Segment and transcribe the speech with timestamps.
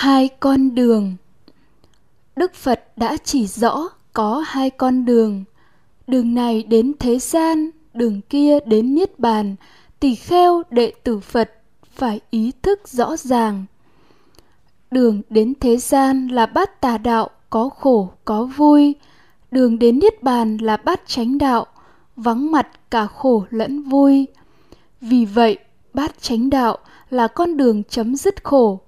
[0.00, 1.16] hai con đường.
[2.36, 5.44] Đức phật đã chỉ rõ có hai con đường.
[6.06, 9.56] Đường này đến thế gian, đường kia đến niết bàn.
[10.00, 11.50] Tỳ kheo đệ tử phật
[11.94, 13.64] phải ý thức rõ ràng.
[14.90, 18.94] Đường đến thế gian là bát tà đạo, có khổ, có vui.
[19.50, 21.66] Đường đến niết bàn là bát chánh đạo,
[22.16, 24.26] vắng mặt cả khổ lẫn vui.
[25.00, 25.58] Vì vậy,
[25.94, 26.78] bát chánh đạo
[27.10, 28.80] là con đường chấm dứt khổ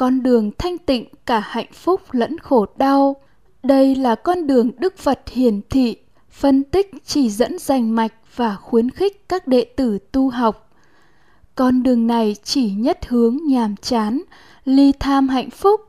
[0.00, 3.16] con đường thanh tịnh, cả hạnh phúc lẫn khổ đau.
[3.62, 5.96] Đây là con đường đức phật hiển thị,
[6.30, 10.70] phân tích, chỉ dẫn, rành mạch và khuyến khích các đệ tử tu học.
[11.54, 14.22] Con đường này chỉ nhất hướng nhàm chán,
[14.64, 15.80] ly tham hạnh phúc.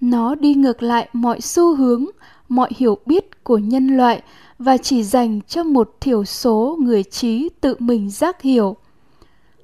[0.00, 2.06] Nó đi ngược lại mọi xu hướng,
[2.48, 4.22] mọi hiểu biết của nhân loại
[4.58, 8.76] và chỉ dành cho một thiểu số người trí tự mình giác hiểu.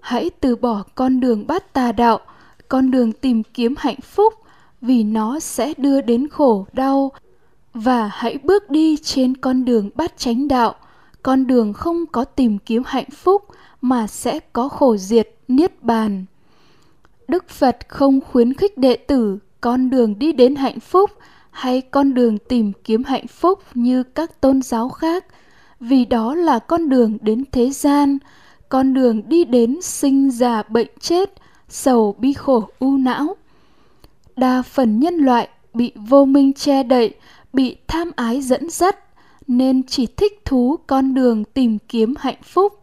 [0.01, 2.21] Hãy từ bỏ con đường bát tà đạo
[2.75, 4.35] con đường tìm kiếm hạnh phúc
[4.81, 7.13] vì nó sẽ đưa đến khổ đau.
[7.75, 10.75] Và hãy bước đi trên con đường bát chánh đạo.
[11.23, 13.45] Con đường không có tìm kiếm hạnh phúc
[13.81, 16.25] mà sẽ có khổ diệt, niết bàn.
[17.29, 21.11] Đức phật không khuyến khích đệ tử con đường đi đến hạnh phúc
[21.51, 25.25] hay con đường tìm kiếm hạnh phúc như các tôn giáo khác,
[25.81, 28.19] vì đó là con đường đến thế gian.
[28.69, 33.37] Con đường đi đến sinh già bệnh chết sầu bi khổ u não.
[34.37, 37.15] Đa phần nhân loại bị vô minh che đậy,
[37.53, 38.99] bị tham ái dẫn dắt,
[39.47, 42.81] nên chỉ thích thú con đường tìm kiếm hạnh phúc.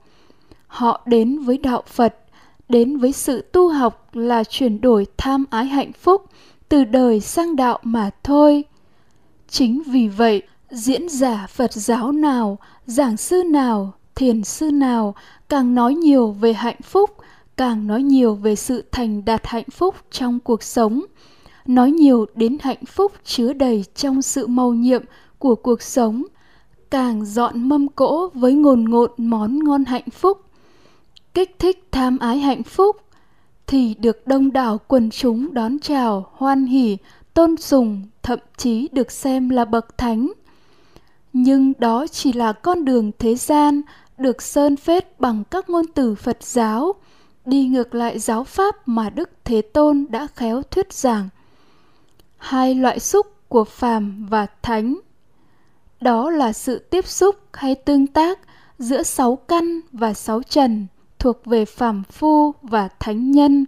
[0.67, 2.15] Họ đến với đạo phật,
[2.69, 6.25] đến với sự tu học là chuyển đổi tham ái hạnh phúc
[6.69, 8.63] từ đời sang đạo mà thôi.
[9.49, 15.15] Chính vì vậy, diễn giả phật giáo nào, giảng sư nào, thiền sư nào
[15.49, 17.09] càng nói nhiều về hạnh phúc
[17.61, 21.05] càng nói nhiều về sự thành đạt hạnh phúc trong cuộc sống,
[21.65, 25.03] nói nhiều đến hạnh phúc chứa đầy trong sự mầu nhiệm
[25.39, 26.23] của cuộc sống,
[26.89, 30.41] càng dọn mâm cỗ với ngồn ngộn món ngon hạnh phúc,
[31.33, 32.97] kích thích tham ái hạnh phúc,
[33.67, 36.97] thì được đông đảo quần chúng đón chào, hoan hỉ,
[37.33, 40.31] tôn sùng, thậm chí được xem là bậc thánh.
[41.33, 43.81] Nhưng đó chỉ là con đường thế gian
[44.17, 46.95] được sơn phết bằng các ngôn từ phật giáo
[47.45, 51.29] đi ngược lại giáo pháp mà đức thế tôn đã khéo thuyết giảng.
[52.37, 54.99] Hai loại xúc của phàm và thánh.
[56.01, 58.39] Đó là sự tiếp xúc hay tương tác
[58.79, 60.87] giữa sáu căn và sáu trần
[61.19, 63.65] thuộc về phàm phu và thánh nhân.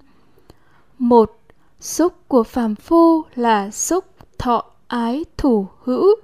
[0.97, 1.39] Một,
[1.79, 4.05] xúc của phàm phu là xúc
[4.37, 6.15] thọ ái thủ hữu.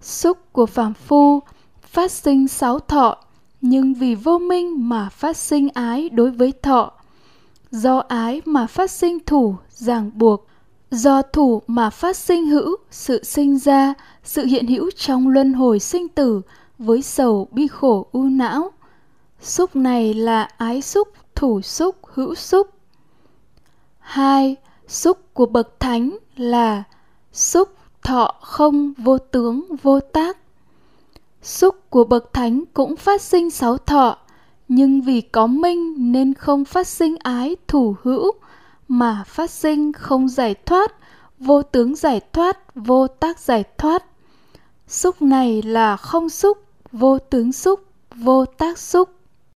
[0.00, 1.42] Xúc của phàm phu
[1.82, 3.16] phát sinh sáu thọ
[3.60, 6.92] nhưng vì vô minh mà phát sinh ái đối với thọ.
[7.70, 10.46] Do ái mà phát sinh thủ, ràng buộc.
[10.90, 15.78] Do thủ mà phát sinh hữu, sự sinh ra, sự hiện hữu trong luân hồi
[15.78, 16.42] sinh tử
[16.78, 18.70] với sầu, bi khổ, u não.
[19.40, 22.68] Xúc này là ái xúc, thủ xúc, hữu xúc.
[23.98, 24.56] Hai,
[24.88, 26.82] xúc của bậc thánh là
[27.32, 27.68] xúc
[28.02, 30.38] thọ không vô tướng, vô tác
[31.42, 34.18] xúc của bậc thánh cũng phát sinh sáu thọ,
[34.68, 38.32] nhưng vì có minh nên không phát sinh ái thủ hữu,
[38.88, 40.94] mà phát sinh không giải thoát,
[41.38, 44.04] vô tướng giải thoát, vô tác giải thoát.
[44.88, 46.58] Xúc này là không xúc,
[46.92, 47.80] vô tướng xúc,
[48.14, 49.17] vô tác xúc.